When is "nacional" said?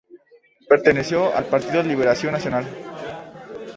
2.33-2.65